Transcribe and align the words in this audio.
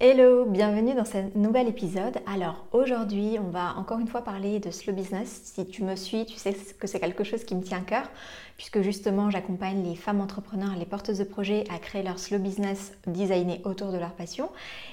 Hello, 0.00 0.44
bienvenue 0.44 0.94
dans 0.94 1.04
ce 1.04 1.36
nouvel 1.36 1.66
épisode. 1.66 2.18
Alors 2.24 2.68
aujourd'hui, 2.70 3.36
on 3.40 3.50
va 3.50 3.74
encore 3.76 3.98
une 3.98 4.06
fois 4.06 4.22
parler 4.22 4.60
de 4.60 4.70
slow 4.70 4.92
business. 4.92 5.40
Si 5.42 5.66
tu 5.66 5.82
me 5.82 5.96
suis, 5.96 6.24
tu 6.24 6.36
sais 6.36 6.54
que 6.54 6.86
c'est 6.86 7.00
quelque 7.00 7.24
chose 7.24 7.42
qui 7.42 7.56
me 7.56 7.64
tient 7.64 7.78
à 7.78 7.80
cœur, 7.80 8.08
puisque 8.56 8.80
justement 8.80 9.28
j'accompagne 9.28 9.82
les 9.82 9.96
femmes 9.96 10.20
entrepreneurs, 10.20 10.76
les 10.78 10.86
porteuses 10.86 11.18
de 11.18 11.24
projets 11.24 11.64
à 11.68 11.80
créer 11.80 12.04
leur 12.04 12.20
slow 12.20 12.38
business 12.38 12.92
designé 13.08 13.60
autour 13.64 13.90
de 13.90 13.98
leur 13.98 14.12
passion. 14.12 14.50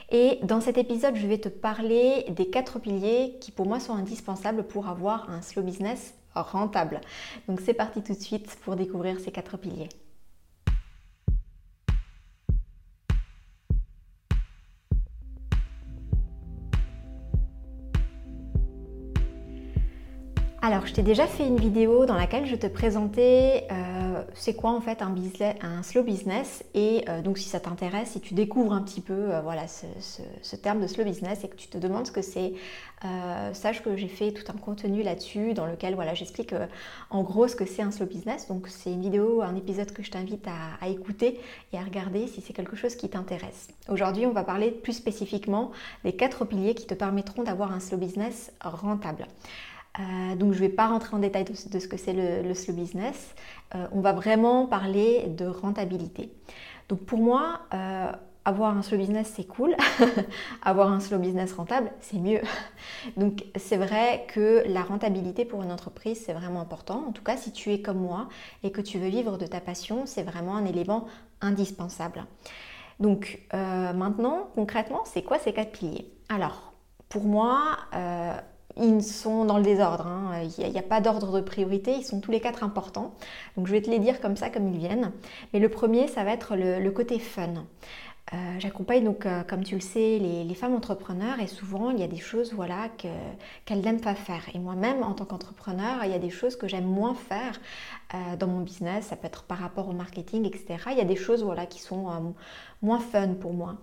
Et 0.10 0.40
dans 0.42 0.60
cet 0.60 0.80
épisode, 0.80 1.16
je 1.18 1.28
vais 1.28 1.38
te 1.38 1.50
parler 1.50 2.26
des 2.30 2.50
quatre 2.50 2.80
piliers 2.80 3.36
qui 3.40 3.52
pour 3.52 3.68
moi 3.68 3.80
sont 3.80 3.94
indispensables 3.94 4.64
pour 4.64 4.88
avoir 4.88 5.30
un 5.30 5.44
slow 5.44 5.62
business 5.62 6.16
rentable. 6.34 7.00
Donc 7.48 7.62
c'est 7.64 7.76
parti 7.76 8.02
tout 8.02 8.14
de 8.14 8.20
suite 8.20 8.58
pour 8.66 8.76
découvrir 8.76 9.20
ces 9.20 9.32
quatre 9.32 9.56
piliers. 9.58 9.90
Alors, 20.68 20.88
je 20.88 20.94
t'ai 20.94 21.04
déjà 21.04 21.28
fait 21.28 21.46
une 21.46 21.60
vidéo 21.60 22.08
dans 22.08 22.16
laquelle 22.16 22.48
je 22.48 22.56
te 22.56 22.66
présentais 22.66 23.68
euh, 23.72 24.24
c'est 24.34 24.56
quoi 24.56 24.72
en 24.72 24.82
fait 24.82 25.04
un, 25.04 25.84
slow 25.84 26.02
business 26.02 26.64
et 26.74 27.06
euh, 27.08 27.22
donc 27.22 27.38
si 27.38 27.48
ça 27.48 27.60
t'intéresse, 27.60 28.10
si 28.14 28.20
tu 28.20 28.34
découvres 28.34 28.74
un 28.74 28.82
petit 28.82 29.02
peu 29.02 29.14
euh, 29.14 29.42
voilà, 29.42 29.68
ce, 29.68 30.56
terme 30.56 30.82
de 30.82 30.88
slow 30.88 31.04
business 31.04 31.44
et 31.44 31.50
que 31.50 31.56
tu 31.56 31.68
te 31.68 31.78
demandes 31.78 32.08
ce 32.08 32.12
que 32.12 32.24
c'est, 32.24 32.54
sache 33.54 33.84
que 33.84 33.96
j'ai 33.96 34.08
fait 34.08 34.32
tout 34.32 34.52
un 34.52 34.58
contenu 34.58 35.04
là-dessus 35.04 35.54
dans 35.54 35.68
lequel 35.68 35.94
voilà, 35.94 36.16
j'explique 36.16 36.56
en 37.12 37.22
gros 37.22 37.48
ce 37.48 37.56
que 37.56 37.68
c'est 37.68 37.84
un 37.84 37.92
slow 37.92 38.08
business. 38.08 38.48
Donc 38.48 38.68
c'est 38.68 38.92
une 38.92 39.02
vidéo, 39.02 39.44
un 39.44 39.56
épisode 39.56 39.92
que 39.92 40.02
je 40.02 40.10
t'invite 40.10 40.48
à 40.82 40.88
écouter 40.88 41.40
et 41.74 41.78
à 41.78 41.82
regarder 41.82 42.26
si 42.26 42.42
c'est 42.42 42.54
quelque 42.54 42.76
chose 42.76 42.96
qui 42.96 43.08
t'intéresse. 43.08 43.68
Aujourd'hui, 43.88 44.26
on 44.26 44.32
va 44.32 44.44
parler 44.44 44.72
plus 44.72 44.94
spécifiquement 44.94 45.70
des 46.04 46.14
quatre 46.14 46.44
piliers 46.46 46.74
qui 46.74 46.88
te 46.88 46.96
permettront 46.96 47.44
d'avoir 47.44 47.72
un 47.72 47.80
slow 47.80 48.00
business 48.00 48.52
rentable. 48.64 49.28
Euh, 50.00 50.36
donc 50.36 50.54
je 50.54 50.58
ne 50.58 50.68
vais 50.68 50.74
pas 50.74 50.88
rentrer 50.88 51.16
en 51.16 51.20
détail 51.20 51.46
de, 51.46 51.80
ce 51.80 51.88
que 51.88 51.98
c'est 51.98 52.14
le, 52.14 52.54
slow 52.54 52.74
business. 52.74 53.36
Euh, 53.74 53.88
on 53.92 54.02
va 54.02 54.14
vraiment 54.14 54.66
parler 54.66 55.28
de 55.28 55.46
rentabilité. 55.46 56.32
Donc 56.90 57.00
pour 57.02 57.20
moi, 57.20 57.62
euh, 57.74 58.12
avoir 58.44 58.78
un 58.78 58.82
slow 58.82 58.98
business, 58.98 59.32
c'est 59.36 59.48
cool. 59.48 59.76
avoir 60.62 60.92
un 60.92 61.00
slow 61.00 61.18
business 61.18 61.54
rentable, 61.54 61.92
c'est 62.02 62.20
mieux. 62.20 62.42
Donc 63.18 63.46
c'est 63.56 63.78
vrai 63.78 64.26
que 64.28 64.64
la 64.68 64.84
rentabilité 64.84 65.46
pour 65.46 65.64
une 65.64 65.72
entreprise, 65.72 66.22
c'est 66.26 66.34
vraiment 66.34 66.62
important. 66.62 67.06
En 67.08 67.12
tout 67.12 67.24
cas, 67.24 67.38
si 67.38 67.52
tu 67.52 67.72
es 67.72 67.82
comme 67.82 68.00
moi 68.00 68.28
et 68.64 68.72
que 68.72 68.82
tu 68.82 69.00
veux 69.00 69.10
vivre 69.10 69.38
de 69.38 69.48
ta 69.48 69.62
passion, 69.62 70.06
c'est 70.06 70.24
vraiment 70.24 70.56
un 70.56 70.66
élément 70.66 71.06
indispensable. 71.42 72.26
Donc 73.02 73.42
maintenant, 73.52 74.48
concrètement, 74.56 75.02
c'est 75.04 75.22
quoi 75.22 75.38
ces 75.38 75.52
quatre 75.52 75.72
piliers? 75.72 76.14
Alors, 76.30 76.72
pour 77.10 77.26
moi, 77.26 77.78
ils 78.78 79.04
sont 79.04 79.46
dans 79.46 79.58
le 79.58 79.64
désordre. 79.64 80.08
Hein. 80.08 80.42
Il 80.58 80.70
n'y 80.70 80.78
a, 80.78 80.84
pas 80.84 81.02
d'ordre 81.02 81.38
de 81.38 81.42
priorité, 81.42 81.94
ils 81.94 82.06
sont 82.06 82.20
tous 82.20 82.32
les 82.32 82.40
quatre 82.40 82.64
importants. 82.64 83.14
Donc 83.58 83.68
je 83.68 83.72
vais 83.72 83.82
te 83.82 83.90
les 83.90 84.00
dire 84.00 84.20
comme 84.20 84.36
ça, 84.36 84.50
comme 84.50 84.68
ils 84.68 84.78
viennent. 84.78 85.12
Mais 85.54 85.60
le 85.60 85.70
premier, 85.70 86.08
ça 86.08 86.24
va 86.24 86.32
être 86.32 86.56
le, 86.56 86.90
côté 86.92 87.20
fun. 87.20 87.66
Euh, 88.34 88.60
j'accompagne 88.60 89.04
donc, 89.04 89.28
euh, 89.28 89.44
comme 89.44 89.64
tu 89.64 89.76
le 89.76 89.82
sais, 89.82 90.18
les, 90.18 90.56
femmes 90.56 90.74
entrepreneurs 90.74 91.40
et 91.40 91.48
souvent 91.48 91.92
il 91.92 92.00
y 92.00 92.04
a 92.04 92.08
des 92.08 92.20
choses 92.20 92.54
voilà, 92.54 92.90
qu'elles 92.98 93.82
n'aiment 93.82 94.02
pas 94.02 94.16
faire. 94.16 94.44
Et 94.56 94.60
moi-même, 94.60 95.04
en 95.04 95.14
tant 95.14 95.26
qu'entrepreneur, 95.26 96.04
il 96.06 96.12
y 96.12 96.14
a 96.14 96.20
des 96.20 96.32
choses 96.32 96.56
que 96.56 96.68
j'aime 96.68 96.86
moins 96.86 97.14
faire 97.14 97.60
euh, 98.14 98.36
dans 98.38 98.48
mon 98.48 98.62
business. 98.62 99.08
Ça 99.08 99.16
peut 99.16 99.28
être 99.28 99.44
par 99.44 99.60
rapport 99.60 99.90
au 99.90 99.94
marketing, 99.94 100.46
etc. 100.46 100.78
Il 100.92 100.98
y 100.98 101.02
a 101.02 101.06
des 101.06 101.16
choses 101.16 101.44
voilà, 101.44 101.66
qui 101.68 101.80
sont 101.80 102.34
moins 102.82 103.00
fun 103.00 103.34
pour 103.36 103.54
moi. 103.54 103.76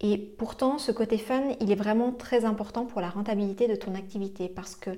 Et 0.00 0.16
pourtant, 0.16 0.78
ce 0.78 0.92
côté 0.92 1.18
fun, 1.18 1.42
il 1.60 1.72
est 1.72 1.76
vraiment 1.76 2.12
très 2.12 2.44
important 2.44 2.84
pour 2.84 3.00
la 3.00 3.08
rentabilité 3.08 3.66
de 3.66 3.74
ton 3.74 3.94
activité 3.96 4.48
parce 4.48 4.76
que 4.76 4.90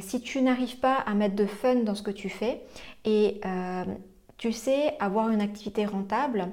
si 0.00 0.20
tu 0.20 0.42
n'arrives 0.42 0.78
pas 0.80 0.96
à 0.96 1.14
mettre 1.14 1.36
de 1.36 1.46
fun 1.46 1.76
dans 1.76 1.94
ce 1.94 2.02
que 2.02 2.10
tu 2.10 2.28
fais 2.28 2.62
et 3.04 3.40
tu 4.36 4.52
sais 4.52 4.96
avoir 4.98 5.30
une 5.30 5.40
activité 5.40 5.86
rentable, 5.86 6.50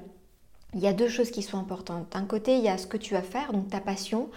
il 0.74 0.80
y 0.80 0.86
a 0.86 0.92
deux 0.92 1.08
choses 1.08 1.30
qui 1.30 1.42
sont 1.42 1.58
importantes. 1.58 2.12
D'un 2.12 2.24
côté, 2.24 2.56
il 2.56 2.64
y 2.64 2.68
a 2.68 2.78
ce 2.78 2.86
que 2.86 2.96
tu 2.96 3.14
vas 3.14 3.22
faire, 3.22 3.52
donc 3.52 3.68
ta 3.68 3.80
passion, 3.80 4.30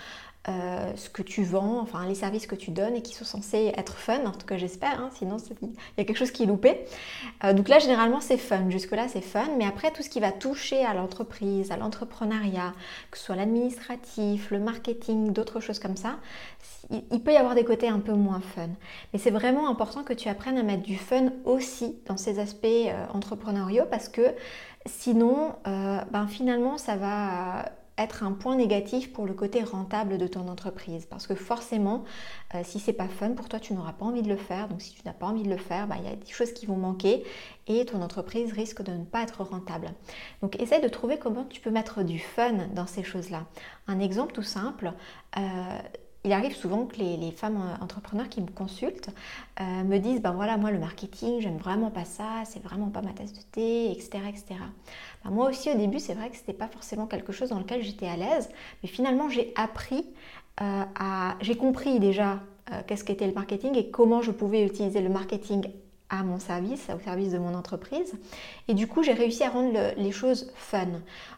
euh, 0.49 0.93
ce 0.95 1.09
que 1.09 1.21
tu 1.21 1.43
vends, 1.43 1.81
enfin 1.81 2.07
les 2.07 2.15
services 2.15 2.47
que 2.47 2.55
tu 2.55 2.71
donnes 2.71 2.95
et 2.95 3.01
qui 3.01 3.13
sont 3.13 3.25
censés 3.25 3.73
être 3.75 3.97
fun, 3.97 4.25
en 4.25 4.31
tout 4.31 4.45
cas 4.45 4.55
j'espère, 4.55 5.01
hein, 5.01 5.09
sinon 5.13 5.35
il 5.61 5.69
y 5.97 6.01
a 6.01 6.05
quelque 6.05 6.17
chose 6.17 6.31
qui 6.31 6.43
est 6.43 6.45
loupé. 6.45 6.85
Euh, 7.43 7.51
donc 7.51 7.67
là 7.67 7.79
généralement 7.79 8.21
c'est 8.21 8.37
fun, 8.37 8.69
jusque-là 8.69 9.09
c'est 9.09 9.19
fun, 9.19 9.49
mais 9.57 9.65
après 9.65 9.91
tout 9.91 10.03
ce 10.03 10.09
qui 10.09 10.21
va 10.21 10.31
toucher 10.31 10.85
à 10.85 10.93
l'entreprise, 10.93 11.73
à 11.73 11.75
l'entrepreneuriat, 11.75 12.73
que 13.11 13.17
ce 13.17 13.25
soit 13.25 13.35
l'administratif, 13.35 14.49
le 14.49 14.59
marketing, 14.59 15.33
d'autres 15.33 15.59
choses 15.59 15.79
comme 15.79 15.97
ça, 15.97 16.15
il 17.11 17.21
peut 17.21 17.33
y 17.33 17.37
avoir 17.37 17.53
des 17.53 17.65
côtés 17.65 17.89
un 17.89 17.99
peu 17.99 18.13
moins 18.13 18.39
fun. 18.39 18.69
Mais 19.11 19.19
c'est 19.19 19.31
vraiment 19.31 19.67
important 19.67 20.03
que 20.03 20.13
tu 20.13 20.29
apprennes 20.29 20.57
à 20.57 20.63
mettre 20.63 20.83
du 20.83 20.95
fun 20.95 21.33
aussi 21.43 21.97
dans 22.05 22.15
ces 22.15 22.39
aspects 22.39 22.65
euh, 22.65 23.05
entrepreneuriaux 23.13 23.83
parce 23.91 24.07
que 24.07 24.33
sinon 24.85 25.55
ben, 25.65 26.27
finalement 26.29 26.77
ça 26.77 26.95
va 26.95 27.65
être 27.97 28.23
un 28.23 28.31
point 28.31 28.55
négatif 28.55 29.11
pour 29.11 29.25
le 29.25 29.33
côté 29.33 29.63
rentable 29.63 30.17
de 30.17 30.27
ton 30.27 30.47
entreprise. 30.47 31.05
Parce 31.05 31.27
que 31.27 31.35
forcément, 31.35 32.03
euh, 32.53 32.61
si 32.63 32.79
c'est 32.79 32.93
pas 32.93 33.07
fun 33.07 33.31
pour 33.31 33.49
toi, 33.49 33.59
tu 33.59 33.73
n'auras 33.73 33.93
pas 33.93 34.05
envie 34.05 34.21
de 34.21 34.29
le 34.29 34.37
faire. 34.37 34.67
Donc 34.67 34.81
si 34.81 34.93
tu 34.93 35.01
n'as 35.05 35.13
pas 35.13 35.25
envie 35.25 35.43
de 35.43 35.49
le 35.49 35.57
faire, 35.57 35.87
bah, 35.87 35.95
il 35.99 36.05
y 36.05 36.11
a 36.11 36.15
des 36.15 36.31
choses 36.31 36.53
qui 36.53 36.65
vont 36.65 36.77
manquer 36.77 37.23
et 37.67 37.85
ton 37.85 38.01
entreprise 38.01 38.51
risque 38.53 38.81
de 38.83 38.91
ne 38.91 39.03
pas 39.03 39.23
être 39.23 39.43
rentable. 39.43 39.91
Donc 40.41 40.59
essaye 40.61 40.81
de 40.81 40.87
trouver 40.87 41.17
comment 41.17 41.43
tu 41.45 41.59
peux 41.61 41.71
mettre 41.71 42.03
du 42.03 42.19
fun 42.19 42.67
dans 42.73 42.87
ces 42.87 43.03
choses-là. 43.03 43.45
Un 43.87 43.99
exemple 43.99 44.33
tout 44.33 44.43
simple. 44.43 44.93
Euh, 45.37 45.41
il 46.23 46.33
arrive 46.33 46.55
souvent 46.55 46.85
que 46.85 46.97
les, 46.97 47.31
femmes 47.31 47.57
euh, 47.57 47.83
entrepreneurs 47.83 48.29
qui 48.29 48.41
me 48.41 48.47
consultent 48.47 49.09
euh, 49.59 49.83
me 49.83 49.97
disent 49.97 50.21
ben 50.21 50.31
voilà 50.31 50.57
moi 50.57 50.71
le 50.71 50.79
marketing 50.79 51.39
j'aime 51.39 51.57
vraiment 51.57 51.91
pas 51.91 52.05
ça 52.05 52.43
c'est 52.45 52.61
vraiment 52.61 52.89
pas 52.89 53.01
ma 53.01 53.11
tasse 53.11 53.33
de 53.33 53.41
thé 53.51 53.91
etc 53.91 54.23
etc 54.27 54.55
ben, 55.23 55.31
moi 55.31 55.49
aussi 55.49 55.69
au 55.71 55.75
début 55.75 55.99
c'est 55.99 56.13
vrai 56.13 56.29
que 56.29 56.35
c'était 56.35 56.53
pas 56.53 56.67
forcément 56.67 57.05
quelque 57.05 57.31
chose 57.31 57.49
dans 57.49 57.59
lequel 57.59 57.83
j'étais 57.83 58.07
à 58.07 58.17
l'aise 58.17 58.49
mais 58.81 58.89
finalement 58.89 59.29
j'ai 59.29 59.53
appris 59.55 60.05
euh, 60.61 60.83
à 60.99 61.35
j'ai 61.41 61.55
compris 61.55 61.99
déjà 61.99 62.39
qu'est-ce 62.85 63.05
qu'était 63.05 63.27
le 63.27 63.33
marketing 63.33 63.77
et 63.77 63.89
comment 63.89 64.21
je 64.21 64.31
pouvais 64.31 64.65
utiliser 64.65 64.99
le 64.99 65.07
marketing 65.07 65.69
à 66.09 66.23
mon 66.23 66.39
service, 66.39 66.87
au 66.95 66.99
service 66.99 67.31
de 67.31 67.37
mon 67.37 67.53
entreprise. 67.53 68.13
Et 68.67 68.73
du 68.73 68.87
coup, 68.87 69.03
j'ai 69.03 69.13
réussi 69.13 69.43
à 69.43 69.49
rendre 69.49 69.77
les 69.97 70.11
choses 70.11 70.51
fun, 70.55 70.87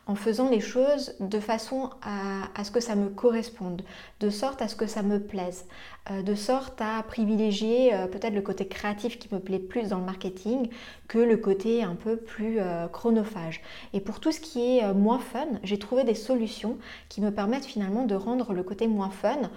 en 0.05 0.15
faisant 0.15 0.49
les 0.49 0.59
choses 0.59 1.15
de 1.19 1.39
façon 1.39 1.89
à, 2.01 2.63
ce 2.63 2.71
que 2.71 2.79
ça 2.79 2.95
me 2.95 3.09
corresponde, 3.09 3.81
de 4.19 4.29
sorte 4.29 4.61
à 4.61 4.67
ce 4.67 4.75
que 4.75 4.85
ça 4.85 5.01
me 5.01 5.19
plaise, 5.19 5.65
euh, 6.11 6.21
de 6.21 6.35
sorte 6.35 6.81
à 6.81 7.01
privilégier 7.03 7.93
euh, 7.93 8.07
peut-être 8.07 8.33
le 8.33 8.41
côté 8.41 8.67
créatif 8.67 9.17
qui 9.17 9.33
me 9.33 9.39
plaît 9.39 9.59
plus 9.59 9.89
dans 9.89 9.99
le 9.99 10.05
marketing 10.05 10.69
que 11.07 11.17
le 11.17 11.37
côté 11.37 11.83
un 11.83 11.95
peu 11.95 12.17
plus 12.17 12.59
euh, 12.59 12.87
chronophage. 12.87 13.61
Et 13.93 13.99
pour 13.99 14.19
tout 14.19 14.31
ce 14.31 14.39
qui 14.39 14.77
est 14.77 14.93
moins 14.93 15.19
fun, 15.19 15.47
j'ai 15.63 15.79
trouvé 15.79 16.03
des 16.03 16.15
solutions 16.15 16.77
qui 17.09 17.21
me 17.21 17.31
permettent 17.31 17.65
finalement 17.65 18.05
de 18.05 18.15
rendre 18.15 18.53
le 18.53 18.63
côté 18.63 18.87
moins 18.87 19.09
fun 19.09 19.49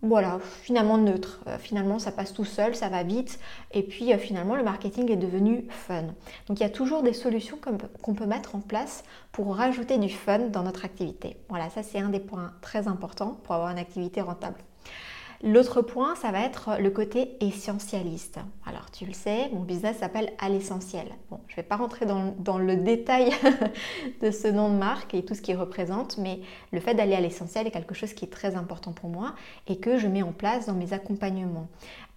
voilà, 0.00 0.38
finalement 0.62 0.96
neutre. 0.96 1.40
Euh, 1.48 1.58
finalement, 1.58 1.98
ça 1.98 2.12
passe 2.12 2.32
tout 2.32 2.44
seul, 2.44 2.76
ça 2.76 2.88
va 2.88 3.02
vite. 3.02 3.40
Et 3.72 3.82
puis, 3.82 4.12
euh, 4.12 4.18
finalement, 4.18 4.54
le 4.54 4.62
marketing 4.62 5.10
est 5.10 5.16
devenu 5.16 5.66
fun. 5.70 6.02
Donc, 6.46 6.60
il 6.60 6.60
y 6.60 6.64
a 6.64 6.70
toujours 6.70 7.02
des 7.02 7.12
solutions 7.12 7.58
qu'on 8.02 8.14
peut 8.14 8.26
mettre 8.26 8.54
en 8.54 8.60
place 8.60 9.02
pour 9.32 9.56
rajouter 9.56 9.98
du 9.98 10.08
fun 10.08 10.38
dans 10.50 10.62
notre 10.62 10.84
activité. 10.84 11.36
Voilà, 11.48 11.68
ça, 11.70 11.82
c'est 11.82 11.98
un 11.98 12.10
des 12.10 12.20
points 12.20 12.52
très 12.60 12.86
importants 12.86 13.40
pour 13.42 13.56
avoir 13.56 13.70
une 13.70 13.78
activité 13.78 14.20
rentable. 14.20 14.58
L'autre 15.42 15.82
point, 15.82 16.14
ça 16.14 16.30
va 16.30 16.40
être 16.40 16.80
le 16.80 16.90
côté 16.90 17.36
essentialiste. 17.40 18.38
Tu 18.92 19.06
le 19.06 19.12
sais, 19.12 19.48
mon 19.52 19.62
business 19.62 19.98
s'appelle 19.98 20.32
à 20.38 20.48
l'essentiel. 20.48 21.06
Bon, 21.30 21.40
je 21.48 21.52
ne 21.52 21.56
vais 21.56 21.62
pas 21.62 21.76
rentrer 21.76 22.06
dans, 22.06 22.58
le 22.58 22.76
détail 22.76 23.30
de 24.22 24.30
ce 24.30 24.48
nom 24.48 24.70
de 24.70 24.76
marque 24.76 25.14
et 25.14 25.24
tout 25.24 25.34
ce 25.34 25.42
qu'il 25.42 25.56
représente, 25.56 26.18
mais 26.18 26.40
le 26.72 26.80
fait 26.80 26.94
d'aller 26.94 27.14
à 27.14 27.20
l'essentiel 27.20 27.66
est 27.66 27.70
quelque 27.70 27.94
chose 27.94 28.12
qui 28.12 28.24
est 28.24 28.32
très 28.32 28.56
important 28.56 28.92
pour 28.92 29.10
moi 29.10 29.34
et 29.66 29.78
que 29.78 29.98
je 29.98 30.06
mets 30.06 30.22
en 30.22 30.32
place 30.32 30.66
dans 30.66 30.74
mes 30.74 30.92
accompagnements. 30.92 31.68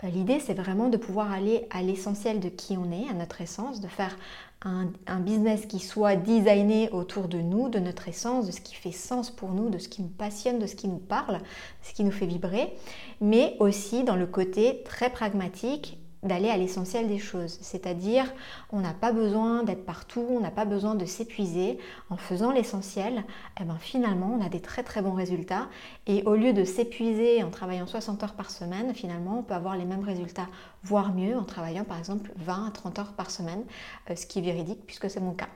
Euh, 0.03 0.07
l'idée, 0.07 0.39
c'est 0.39 0.53
vraiment 0.53 0.89
de 0.89 0.97
pouvoir 0.97 1.31
aller 1.31 1.67
à 1.69 1.81
l'essentiel 1.81 2.39
de 2.39 2.49
qui 2.49 2.77
on 2.77 2.91
est, 2.91 3.09
à 3.09 3.13
notre 3.13 3.41
essence, 3.41 3.81
de 3.81 3.87
faire 3.87 4.15
un, 4.63 5.19
business 5.19 5.65
qui 5.65 5.79
soit 5.79 6.15
designé 6.15 6.89
autour 6.91 7.27
de 7.27 7.39
nous, 7.39 7.69
de 7.69 7.79
notre 7.79 8.07
essence, 8.07 8.45
de 8.45 8.51
ce 8.51 8.61
qui 8.61 8.75
fait 8.75 8.91
sens 8.91 9.31
pour 9.31 9.51
nous, 9.51 9.69
de 9.69 9.77
ce 9.77 9.89
qui 9.89 10.01
nous 10.01 10.09
passionne, 10.09 10.59
de 10.59 10.67
ce 10.67 10.75
qui 10.75 10.87
nous 10.87 10.99
parle, 10.99 11.37
de 11.37 11.43
ce 11.83 11.93
qui 11.93 12.03
nous 12.03 12.11
fait 12.11 12.27
vibrer, 12.27 12.73
mais 13.21 13.55
aussi 13.59 14.03
dans 14.03 14.15
le 14.15 14.27
côté 14.27 14.83
très 14.83 15.09
pragmatique 15.09 15.97
d'aller 16.23 16.49
à 16.49 16.57
l'essentiel 16.57 17.07
des 17.07 17.17
choses. 17.17 17.57
C'est-à-dire, 17.61 18.25
on 18.71 18.79
n'a 18.79 18.93
pas 18.93 19.11
besoin 19.11 19.63
d'être 19.63 19.85
partout, 19.85 20.25
on 20.29 20.39
n'a 20.39 20.51
pas 20.51 20.65
besoin 20.65 20.95
de 20.95 21.05
s'épuiser. 21.05 21.77
En 22.09 22.17
faisant 22.17 22.51
l'essentiel, 22.51 23.23
eh 23.59 23.63
ben, 23.63 23.77
finalement, 23.79 24.37
on 24.39 24.45
a 24.45 24.49
des 24.49 24.59
très 24.59 24.83
très 24.83 25.01
bons 25.01 25.13
résultats. 25.13 25.67
Et 26.07 26.23
au 26.23 26.35
lieu 26.35 26.53
de 26.53 26.63
s'épuiser 26.63 27.43
en 27.43 27.49
travaillant 27.49 27.87
60 27.87 28.23
heures 28.23 28.33
par 28.33 28.49
semaine, 28.51 28.93
finalement, 28.93 29.39
on 29.39 29.43
peut 29.43 29.53
avoir 29.53 29.75
les 29.75 29.85
mêmes 29.85 30.03
résultats, 30.03 30.47
voire 30.83 31.13
mieux, 31.13 31.37
en 31.37 31.43
travaillant 31.43 31.83
par 31.83 31.97
exemple 31.97 32.31
20 32.37 32.67
à 32.67 32.71
30 32.71 32.99
heures 32.99 33.13
par 33.13 33.31
semaine, 33.31 33.63
euh, 34.09 34.15
ce 34.15 34.25
qui 34.25 34.39
est 34.39 34.41
véridique 34.41 34.85
puisque 34.85 35.09
c'est 35.09 35.19
mon 35.19 35.33
cas. 35.33 35.49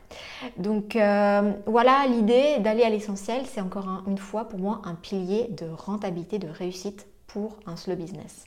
Donc 0.58 0.96
euh, 0.96 1.54
voilà, 1.66 2.06
l'idée 2.08 2.58
d'aller 2.60 2.84
à 2.84 2.90
l'essentiel, 2.90 3.46
c'est 3.46 3.62
encore 3.62 4.04
une 4.08 4.18
fois 4.18 4.46
pour 4.46 4.60
moi 4.60 4.82
un 4.86 4.96
pilier 4.96 5.48
de 5.50 5.68
rentabilité, 5.68 6.40
de 6.40 6.48
réussite 6.48 7.08
pour 7.28 7.58
un 7.66 7.76
slow 7.76 7.96
business. 7.96 8.46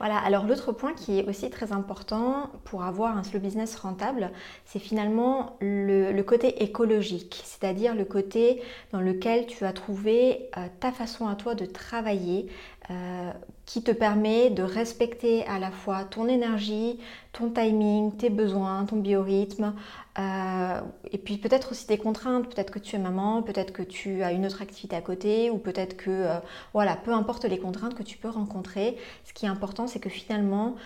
Voilà, 0.00 0.18
alors 0.18 0.44
l'autre 0.44 0.72
point 0.72 0.92
qui 0.92 1.20
est 1.20 1.28
aussi 1.28 1.48
très 1.50 1.72
important 1.72 2.50
pour 2.64 2.82
avoir 2.82 3.16
un 3.16 3.22
slow 3.22 3.38
business 3.38 3.76
rentable, 3.76 4.32
c'est 4.64 4.80
finalement 4.80 5.56
le, 5.60 6.20
côté 6.22 6.64
écologique, 6.64 7.40
c'est-à-dire 7.44 7.94
le 7.94 8.04
côté 8.04 8.60
dans 8.92 9.00
lequel 9.00 9.46
tu 9.46 9.62
vas 9.62 9.72
trouver 9.72 10.50
euh, 10.56 10.66
ta 10.80 10.90
façon 10.90 11.28
à 11.28 11.36
toi 11.36 11.54
de 11.54 11.64
travailler, 11.64 12.48
euh, 12.90 13.32
qui 13.64 13.82
te 13.82 13.90
permet 13.90 14.50
de 14.50 14.62
respecter 14.62 15.46
à 15.46 15.58
la 15.58 15.70
fois 15.70 16.04
ton 16.04 16.28
énergie, 16.28 16.98
ton 17.32 17.48
timing, 17.48 18.14
tes 18.14 18.28
besoins, 18.28 18.84
ton 18.84 18.96
biorhythme, 18.96 19.74
euh, 20.18 20.80
et 21.10 21.16
puis 21.16 21.38
peut-être 21.38 21.72
aussi 21.72 21.86
tes 21.86 21.96
contraintes. 21.96 22.54
Peut-être 22.54 22.70
que 22.70 22.78
tu 22.78 22.96
es 22.96 22.98
maman, 22.98 23.42
peut-être 23.42 23.72
que 23.72 23.82
tu 23.82 24.22
as 24.22 24.32
une 24.32 24.44
autre 24.44 24.60
activité 24.60 24.96
à 24.96 25.00
côté, 25.00 25.50
ou 25.50 25.56
peut-être 25.56 25.96
que, 25.96 26.10
euh, 26.10 26.38
voilà, 26.74 26.94
peu 26.96 27.12
importe 27.12 27.44
les 27.46 27.58
contraintes 27.58 27.94
que 27.94 28.02
tu 28.02 28.18
peux 28.18 28.28
rencontrer. 28.28 28.98
Ce 29.24 29.32
qui 29.32 29.46
est 29.46 29.48
important, 29.48 29.86
c'est 29.86 30.00
que 30.00 30.10
finalement, 30.10 30.76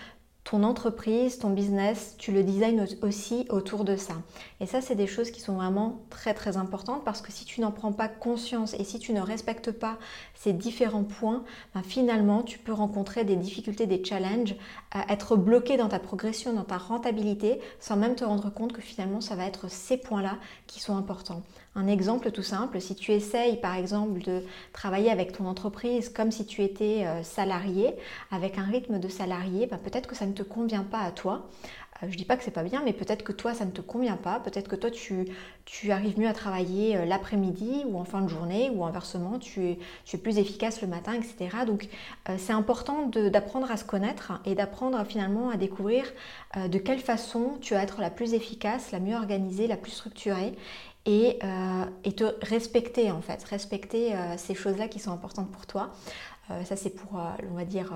ton 0.49 0.63
entreprise, 0.63 1.37
ton 1.37 1.51
business, 1.51 2.15
tu 2.17 2.31
le 2.31 2.41
designes 2.41 2.83
aussi 3.03 3.45
autour 3.49 3.83
de 3.83 3.95
ça. 3.95 4.15
Et 4.59 4.65
ça, 4.65 4.81
c'est 4.81 4.95
des 4.95 5.05
choses 5.05 5.29
qui 5.29 5.41
sont 5.41 5.53
vraiment 5.53 6.01
très 6.09 6.33
très 6.33 6.57
importantes 6.57 7.03
parce 7.05 7.21
que 7.21 7.31
si 7.31 7.45
tu 7.45 7.61
n'en 7.61 7.71
prends 7.71 7.91
pas 7.91 8.07
conscience 8.07 8.73
et 8.73 8.83
si 8.83 8.97
tu 8.97 9.13
ne 9.13 9.21
respectes 9.21 9.71
pas 9.71 9.99
ces 10.33 10.51
différents 10.51 11.03
points, 11.03 11.43
ben, 11.75 11.83
finalement, 11.83 12.41
tu 12.41 12.57
peux 12.57 12.73
rencontrer 12.73 13.25
des 13.25 13.35
difficultés, 13.35 13.85
des 13.85 14.03
challenges, 14.03 14.55
être 15.07 15.35
bloqué 15.35 15.77
dans 15.77 15.87
ta 15.87 15.99
progression, 15.99 16.51
dans 16.51 16.63
ta 16.63 16.77
rentabilité, 16.77 17.59
sans 17.79 17.95
même 17.95 18.15
te 18.15 18.23
rendre 18.23 18.51
compte 18.51 18.73
que 18.73 18.81
finalement, 18.81 19.21
ça 19.21 19.35
va 19.35 19.45
être 19.45 19.69
ces 19.69 19.97
points-là 19.97 20.39
qui 20.65 20.79
sont 20.79 20.97
importants. 20.97 21.43
Un 21.75 21.87
exemple 21.87 22.31
tout 22.31 22.43
simple, 22.43 22.81
si 22.81 22.95
tu 22.95 23.11
essayes 23.11 23.57
par 23.57 23.75
exemple 23.75 24.21
de 24.21 24.43
travailler 24.73 25.11
avec 25.11 25.31
ton 25.31 25.45
entreprise 25.45 26.09
comme 26.09 26.31
si 26.31 26.45
tu 26.45 26.63
étais 26.63 27.05
euh, 27.05 27.21
salarié, 27.21 27.93
avec 28.31 28.57
un 28.57 28.63
rythme 28.63 28.99
de 28.99 29.07
salarié, 29.07 29.67
ben, 29.67 29.77
peut-être 29.77 30.07
que 30.07 30.15
ça 30.15 30.25
ne 30.25 30.33
te 30.43 30.47
convient 30.47 30.83
pas 30.83 30.99
à 30.99 31.11
toi. 31.11 31.49
Euh, 32.01 32.07
je 32.09 32.17
dis 32.17 32.25
pas 32.25 32.37
que 32.37 32.43
c'est 32.43 32.51
pas 32.51 32.63
bien, 32.63 32.81
mais 32.83 32.93
peut-être 32.93 33.23
que 33.23 33.31
toi 33.31 33.53
ça 33.53 33.65
ne 33.65 33.71
te 33.71 33.81
convient 33.81 34.17
pas. 34.17 34.39
Peut-être 34.39 34.67
que 34.67 34.75
toi 34.75 34.89
tu, 34.89 35.27
tu, 35.65 35.91
arrives 35.91 36.19
mieux 36.19 36.27
à 36.27 36.33
travailler 36.33 36.95
euh, 36.95 37.05
l'après-midi 37.05 37.83
ou 37.87 37.99
en 37.99 38.05
fin 38.05 38.21
de 38.21 38.27
journée, 38.27 38.69
ou 38.69 38.85
inversement 38.85 39.39
tu, 39.39 39.75
tu 40.05 40.15
es 40.15 40.19
plus 40.19 40.37
efficace 40.37 40.81
le 40.81 40.87
matin, 40.87 41.13
etc. 41.13 41.57
Donc 41.65 41.87
c'est 42.37 42.53
important 42.53 43.07
d'apprendre 43.07 43.71
à 43.71 43.77
se 43.77 43.83
connaître 43.83 44.33
et 44.45 44.55
d'apprendre 44.55 45.03
finalement 45.05 45.49
à 45.49 45.57
découvrir 45.57 46.05
de 46.55 46.77
quelle 46.77 46.99
façon 46.99 47.57
tu 47.61 47.73
vas 47.73 47.83
être 47.83 48.01
la 48.01 48.09
plus 48.09 48.33
efficace, 48.33 48.91
la 48.91 48.99
mieux 48.99 49.15
organisée, 49.15 49.67
la 49.67 49.77
plus 49.77 49.91
structurée 49.91 50.55
euh, 51.07 51.85
et, 52.03 52.11
te 52.11 52.23
respecter 52.45 53.09
en 53.09 53.21
fait, 53.21 53.43
respecter 53.45 54.15
euh, 54.15 54.37
ces 54.37 54.53
choses-là 54.53 54.87
qui 54.87 54.99
sont 54.99 55.11
importantes 55.11 55.51
pour 55.51 55.65
toi. 55.65 55.91
Euh, 56.51 56.63
ça 56.63 56.75
c'est 56.75 56.89
pour, 56.89 57.19
on 57.51 57.55
va 57.55 57.65
dire, 57.65 57.93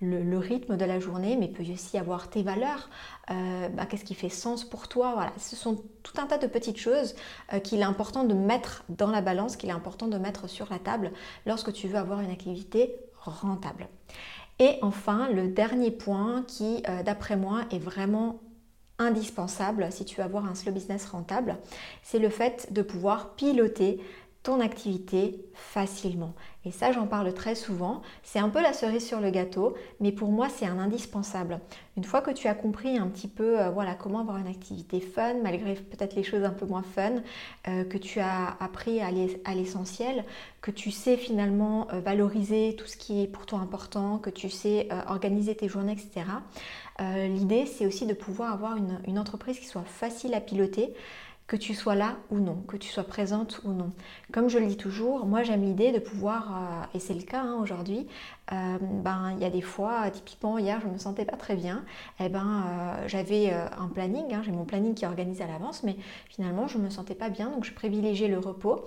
le, 0.00 0.38
rythme 0.38 0.76
de 0.76 0.84
la 0.84 1.00
journée, 1.00 1.36
mais 1.36 1.48
peut 1.48 1.62
aussi 1.72 1.98
avoir 1.98 2.28
tes 2.28 2.42
valeurs. 2.42 2.88
Bah, 3.28 3.86
qu'est-ce 3.88 4.04
qui 4.04 4.14
fait 4.14 4.28
sens 4.28 4.64
pour 4.64 4.88
toi? 4.88 5.12
Voilà, 5.14 5.32
ce 5.38 5.56
sont 5.56 5.82
tout 6.02 6.20
un 6.20 6.26
tas 6.26 6.38
de 6.38 6.46
petites 6.46 6.78
choses 6.78 7.14
qu'il 7.62 7.80
est 7.80 7.84
important 7.84 8.24
de 8.24 8.34
mettre 8.34 8.84
dans 8.88 9.10
la 9.10 9.22
balance, 9.22 9.56
qu'il 9.56 9.70
est 9.70 9.72
important 9.72 10.06
de 10.06 10.18
mettre 10.18 10.48
sur 10.48 10.68
la 10.70 10.78
table 10.78 11.12
lorsque 11.46 11.72
tu 11.72 11.88
veux 11.88 11.96
avoir 11.96 12.20
une 12.20 12.30
activité 12.30 12.94
rentable. 13.20 13.88
Et 14.58 14.78
enfin, 14.82 15.28
le 15.30 15.48
dernier 15.48 15.90
point 15.90 16.44
qui, 16.46 16.82
d'après 17.04 17.36
moi, 17.36 17.62
est 17.70 17.78
vraiment 17.78 18.40
indispensable 18.98 19.88
si 19.90 20.04
tu 20.04 20.16
veux 20.16 20.22
avoir 20.22 20.46
un 20.46 20.54
slow 20.54 20.72
business 20.72 21.06
rentable, 21.06 21.56
c'est 22.02 22.18
le 22.18 22.28
fait 22.28 22.72
de 22.72 22.82
pouvoir 22.82 23.34
piloter 23.34 24.00
ton 24.44 24.60
activité 24.60 25.40
facilement. 25.54 26.34
Et 26.66 26.70
ça, 26.70 26.92
j'en 26.92 27.06
parle 27.06 27.32
très 27.32 27.54
souvent. 27.54 28.02
C'est 28.22 28.38
un 28.38 28.50
peu 28.50 28.60
la 28.60 28.74
cerise 28.74 29.04
sur 29.04 29.18
le 29.18 29.30
gâteau, 29.30 29.74
mais 30.00 30.12
pour 30.12 30.30
moi, 30.30 30.48
c'est 30.50 30.66
un 30.66 30.78
indispensable. 30.78 31.60
Une 31.96 32.04
fois 32.04 32.20
que 32.20 32.30
tu 32.30 32.46
as 32.46 32.54
compris 32.54 32.98
un 32.98 33.06
petit 33.08 33.26
peu 33.26 33.58
euh, 33.58 33.70
voilà, 33.70 33.94
comment 33.94 34.20
avoir 34.20 34.36
une 34.36 34.46
activité 34.46 35.00
fun, 35.00 35.36
malgré 35.42 35.74
peut-être 35.74 36.14
les 36.14 36.22
choses 36.22 36.44
un 36.44 36.50
peu 36.50 36.66
moins 36.66 36.82
fun, 36.82 37.22
euh, 37.68 37.84
que 37.84 37.96
tu 37.96 38.20
as 38.20 38.54
appris 38.60 39.00
à 39.00 39.10
l'essentiel, 39.54 40.24
que 40.60 40.70
tu 40.70 40.90
sais 40.90 41.16
finalement 41.16 41.88
euh, 41.94 42.00
valoriser 42.00 42.76
tout 42.76 42.86
ce 42.86 42.98
qui 42.98 43.22
est 43.22 43.26
pour 43.26 43.46
toi 43.46 43.60
important, 43.60 44.18
que 44.18 44.30
tu 44.30 44.50
sais 44.50 44.88
organiser 45.08 45.54
tes 45.54 45.68
journées, 45.68 45.92
etc. 45.92 46.26
L'idée, 47.00 47.66
c'est 47.66 47.86
aussi 47.86 48.06
de 48.06 48.14
pouvoir 48.14 48.52
avoir 48.52 48.76
une 49.06 49.18
entreprise 49.18 49.58
qui 49.58 49.66
soit 49.66 49.84
facile 49.84 50.34
à 50.34 50.40
piloter 50.40 50.94
que 51.46 51.56
tu 51.56 51.74
sois 51.74 51.94
là 51.94 52.16
ou 52.30 52.38
non, 52.38 52.56
que 52.66 52.76
tu 52.76 52.88
sois 52.88 53.04
présente 53.04 53.60
ou 53.64 53.72
non. 53.72 53.92
Comme 54.32 54.48
je 54.48 54.58
le 54.58 54.66
dis 54.66 54.78
toujours, 54.78 55.26
moi 55.26 55.42
j'aime 55.42 55.62
l'idée 55.62 55.92
de 55.92 55.98
pouvoir, 55.98 56.50
euh, 56.56 56.96
et 56.96 57.00
c'est 57.00 57.12
le 57.12 57.22
cas 57.22 57.42
hein, 57.42 57.58
aujourd'hui, 57.60 58.06
euh, 58.52 58.78
ben 58.80 59.32
il 59.36 59.42
y 59.42 59.44
a 59.44 59.50
des 59.50 59.60
fois, 59.60 60.10
typiquement 60.10 60.56
hier 60.56 60.80
je 60.80 60.88
me 60.88 60.96
sentais 60.96 61.26
pas 61.26 61.36
très 61.36 61.54
bien, 61.54 61.84
et 62.18 62.24
eh 62.26 62.28
ben 62.30 62.64
euh, 62.66 63.08
j'avais 63.08 63.52
un 63.52 63.88
planning, 63.88 64.32
hein, 64.32 64.42
j'ai 64.44 64.52
mon 64.52 64.64
planning 64.64 64.94
qui 64.94 65.04
est 65.04 65.08
organisé 65.08 65.44
à 65.44 65.46
l'avance, 65.46 65.82
mais 65.82 65.96
finalement 66.30 66.66
je 66.66 66.78
me 66.78 66.88
sentais 66.88 67.14
pas 67.14 67.28
bien, 67.28 67.50
donc 67.50 67.64
je 67.64 67.74
privilégiais 67.74 68.28
le 68.28 68.38
repos 68.38 68.86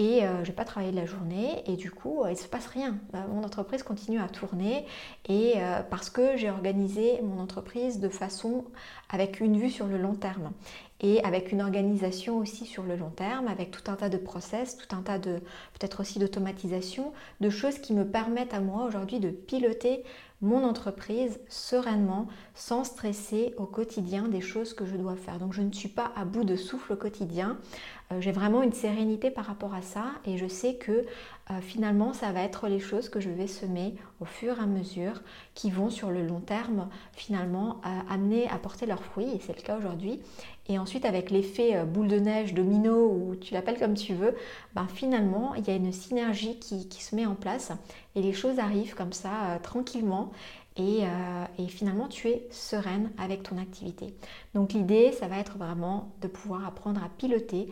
et 0.00 0.20
je 0.44 0.48
n'ai 0.48 0.54
pas 0.54 0.64
travaillé 0.64 0.92
de 0.92 0.96
la 0.96 1.06
journée 1.06 1.64
et 1.66 1.74
du 1.74 1.90
coup 1.90 2.22
il 2.26 2.30
ne 2.30 2.36
se 2.36 2.46
passe 2.46 2.68
rien. 2.68 2.96
mon 3.32 3.42
entreprise 3.42 3.82
continue 3.82 4.20
à 4.20 4.28
tourner 4.28 4.86
et 5.28 5.54
parce 5.90 6.08
que 6.08 6.36
j'ai 6.36 6.50
organisé 6.50 7.20
mon 7.22 7.42
entreprise 7.42 7.98
de 7.98 8.08
façon 8.08 8.64
avec 9.08 9.40
une 9.40 9.58
vue 9.58 9.70
sur 9.70 9.88
le 9.88 9.98
long 9.98 10.14
terme 10.14 10.52
et 11.00 11.22
avec 11.24 11.52
une 11.52 11.62
organisation 11.62 12.38
aussi 12.38 12.66
sur 12.66 12.82
le 12.82 12.96
long 12.96 13.10
terme, 13.10 13.48
avec 13.48 13.70
tout 13.70 13.90
un 13.90 13.94
tas 13.94 14.08
de 14.08 14.16
process, 14.16 14.76
tout 14.76 14.94
un 14.96 15.02
tas 15.02 15.18
de 15.18 15.40
peut-être 15.78 16.00
aussi 16.00 16.18
d'automatisation, 16.18 17.12
de 17.40 17.50
choses 17.50 17.78
qui 17.78 17.92
me 17.92 18.04
permettent 18.04 18.54
à 18.54 18.60
moi 18.60 18.84
aujourd'hui 18.84 19.20
de 19.20 19.30
piloter 19.30 20.02
mon 20.40 20.62
entreprise 20.62 21.40
sereinement, 21.48 22.28
sans 22.54 22.84
stresser 22.84 23.54
au 23.56 23.64
quotidien 23.64 24.28
des 24.28 24.40
choses 24.40 24.72
que 24.72 24.86
je 24.86 24.96
dois 24.96 25.16
faire. 25.16 25.38
Donc 25.38 25.52
je 25.52 25.62
ne 25.62 25.72
suis 25.72 25.88
pas 25.88 26.12
à 26.14 26.24
bout 26.24 26.44
de 26.44 26.54
souffle 26.54 26.92
au 26.92 26.96
quotidien. 26.96 27.58
Euh, 28.12 28.20
j'ai 28.20 28.30
vraiment 28.30 28.62
une 28.62 28.72
sérénité 28.72 29.30
par 29.30 29.46
rapport 29.46 29.74
à 29.74 29.82
ça 29.82 30.04
et 30.24 30.38
je 30.38 30.46
sais 30.46 30.76
que 30.76 31.04
euh, 31.50 31.60
finalement 31.60 32.12
ça 32.12 32.30
va 32.30 32.42
être 32.42 32.68
les 32.68 32.78
choses 32.78 33.08
que 33.08 33.20
je 33.20 33.30
vais 33.30 33.48
semer 33.48 33.96
au 34.20 34.24
fur 34.24 34.58
et 34.58 34.62
à 34.62 34.66
mesure 34.66 35.22
qui 35.54 35.70
vont 35.70 35.90
sur 35.90 36.10
le 36.10 36.24
long 36.24 36.40
terme 36.40 36.88
finalement 37.12 37.80
euh, 37.84 37.88
amener 38.08 38.48
à 38.48 38.58
porter 38.58 38.86
leurs 38.86 39.02
fruits 39.02 39.30
et 39.34 39.40
c'est 39.40 39.56
le 39.56 39.62
cas 39.62 39.76
aujourd'hui. 39.76 40.20
Et 40.68 40.78
ensuite 40.78 41.04
avec 41.04 41.30
l'effet 41.30 41.84
boule 41.84 42.08
de 42.08 42.18
neige, 42.18 42.52
domino 42.54 43.08
ou 43.08 43.36
tu 43.36 43.54
l'appelles 43.54 43.78
comme 43.78 43.94
tu 43.94 44.14
veux, 44.14 44.34
ben, 44.74 44.86
finalement 44.86 45.54
il 45.54 45.66
y 45.66 45.70
a 45.70 45.74
une 45.74 45.92
synergie 45.92 46.58
qui, 46.58 47.02
se 47.02 47.16
met 47.16 47.24
en 47.24 47.34
place 47.34 47.72
et 48.14 48.20
les 48.20 48.34
choses 48.34 48.58
arrivent 48.58 48.94
comme 48.94 49.14
ça 49.14 49.58
tranquillement 49.62 50.30
et, 50.76 51.04
et, 51.58 51.68
finalement 51.68 52.06
tu 52.06 52.28
es 52.28 52.46
sereine 52.50 53.10
avec 53.16 53.44
ton 53.44 53.56
activité. 53.56 54.14
Donc 54.54 54.74
l'idée, 54.74 55.12
ça 55.12 55.26
va 55.26 55.38
être 55.38 55.56
vraiment 55.56 56.12
de 56.20 56.28
pouvoir 56.28 56.66
apprendre 56.66 57.02
à 57.02 57.08
piloter 57.08 57.70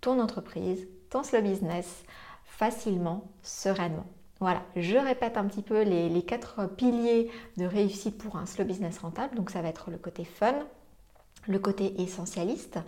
ton 0.00 0.18
entreprise, 0.18 0.88
ton 1.10 1.22
slow 1.22 1.42
business 1.42 2.04
facilement, 2.44 3.30
sereinement. 3.42 4.06
Voilà, 4.40 4.62
je 4.76 4.96
répète 4.96 5.36
un 5.36 5.44
petit 5.46 5.62
peu 5.62 5.82
les, 5.82 6.22
quatre 6.22 6.68
piliers 6.76 7.30
de 7.56 7.64
réussite 7.64 8.18
pour 8.18 8.36
un 8.36 8.46
slow 8.46 8.64
business 8.64 8.98
rentable. 8.98 9.34
Donc 9.34 9.50
ça 9.50 9.62
va 9.62 9.68
être 9.68 9.90
le 9.90 9.98
côté 9.98 10.24
fun, 10.24 10.54
le 11.46 11.58
côté 11.58 12.00
essentialiste, 12.00 12.78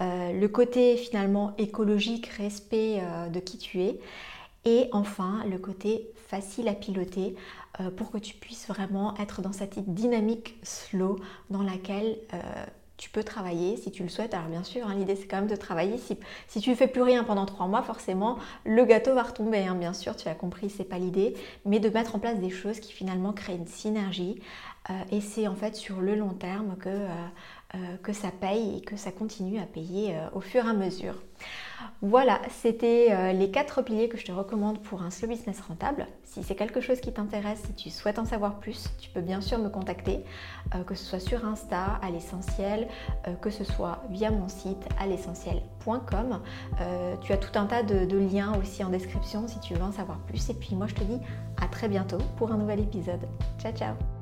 euh, 0.00 0.32
le 0.32 0.48
côté 0.48 0.96
finalement 0.96 1.54
écologique, 1.58 2.26
respect 2.26 3.00
euh, 3.00 3.28
de 3.28 3.40
qui 3.40 3.58
tu 3.58 3.80
es, 3.82 3.98
et 4.64 4.88
enfin 4.92 5.42
le 5.48 5.58
côté 5.58 6.10
facile 6.28 6.68
à 6.68 6.74
piloter 6.74 7.34
euh, 7.80 7.90
pour 7.90 8.10
que 8.10 8.18
tu 8.18 8.34
puisses 8.34 8.68
vraiment 8.68 9.16
être 9.18 9.40
dans 9.40 9.52
cette 9.52 9.78
dynamique 9.94 10.58
slow 10.62 11.18
dans 11.50 11.62
laquelle 11.62 12.18
tu 12.96 13.10
peux 13.10 13.22
travailler 13.22 13.76
si 13.76 13.90
tu 13.90 14.02
le 14.02 14.08
souhaites. 14.08 14.32
Alors 14.34 14.48
bien 14.48 14.62
sûr, 14.62 14.86
hein, 14.86 14.94
l'idée 14.94 15.16
c'est 15.16 15.26
quand 15.26 15.36
même 15.36 15.46
de 15.46 15.56
travailler. 15.56 15.98
Si, 15.98 16.60
tu 16.60 16.70
ne 16.70 16.74
fais 16.74 16.86
plus 16.86 17.02
rien 17.02 17.24
pendant 17.24 17.44
trois 17.44 17.66
mois, 17.66 17.82
forcément, 17.82 18.38
le 18.64 18.84
gâteau 18.84 19.14
va 19.14 19.22
retomber. 19.22 19.58
Hein. 19.58 19.74
Bien 19.74 19.92
sûr, 19.92 20.16
tu 20.16 20.28
as 20.28 20.34
compris, 20.34 20.70
c'est 20.70 20.84
pas 20.84 20.98
l'idée. 20.98 21.34
Mais 21.64 21.78
de 21.78 21.88
mettre 21.88 22.16
en 22.16 22.18
place 22.18 22.38
des 22.38 22.50
choses 22.50 22.80
qui 22.80 22.92
finalement 22.92 23.32
créent 23.32 23.56
une 23.56 23.66
synergie. 23.66 24.40
Euh, 24.90 24.92
et 25.10 25.20
c'est 25.20 25.48
en 25.48 25.54
fait 25.54 25.74
sur 25.74 26.00
le 26.00 26.14
long 26.14 26.34
terme 26.34 26.76
que 26.76 26.88
euh, 26.88 27.96
que 28.02 28.12
ça 28.12 28.30
paye 28.30 28.78
et 28.78 28.80
que 28.80 28.96
ça 28.96 29.10
continue 29.10 29.58
à 29.58 29.66
payer 29.66 30.16
au 30.32 30.40
fur 30.40 30.64
et 30.64 30.68
à 30.68 30.72
mesure. 30.72 31.16
Voilà, 32.02 32.40
c'était 32.50 33.08
euh, 33.10 33.32
les 33.32 33.50
quatre 33.50 33.82
piliers 33.82 34.08
que 34.08 34.16
je 34.16 34.24
te 34.24 34.32
recommande 34.32 34.80
pour 34.82 35.02
un 35.02 35.10
slow 35.10 35.28
business 35.28 35.60
rentable. 35.60 36.06
Si 36.24 36.42
c'est 36.42 36.54
quelque 36.54 36.80
chose 36.80 37.00
qui 37.00 37.12
t'intéresse, 37.12 37.62
si 37.66 37.72
tu 37.74 37.90
souhaites 37.90 38.18
en 38.18 38.24
savoir 38.24 38.58
plus, 38.58 38.88
tu 38.98 39.10
peux 39.10 39.20
bien 39.20 39.40
sûr 39.40 39.58
me 39.58 39.68
contacter, 39.68 40.24
euh, 40.74 40.82
que 40.84 40.94
ce 40.94 41.04
soit 41.04 41.20
sur 41.20 41.44
Insta 41.44 41.98
à 42.02 42.10
l'essentiel, 42.10 42.88
euh, 43.26 43.34
que 43.34 43.50
ce 43.50 43.64
soit 43.64 44.02
via 44.10 44.30
mon 44.30 44.48
site 44.48 44.86
à 44.98 45.06
l'essentiel.com. 45.06 46.40
tu 47.20 47.32
as 47.32 47.36
tout 47.36 47.58
un 47.58 47.66
tas 47.66 47.82
de 47.82 48.18
liens 48.18 48.58
aussi 48.60 48.82
en 48.84 48.90
description 48.90 49.46
si 49.46 49.60
tu 49.60 49.74
veux 49.74 49.82
en 49.82 49.92
savoir 49.92 50.18
plus. 50.20 50.50
Et 50.50 50.54
puis 50.54 50.74
moi 50.74 50.86
je 50.86 50.94
te 50.94 51.04
dis 51.04 51.18
à 51.62 51.68
très 51.68 51.88
bientôt 51.88 52.18
pour 52.36 52.52
un 52.52 52.56
nouvel 52.56 52.80
épisode. 52.80 53.26
Ciao 53.58 53.72
ciao 53.72 54.15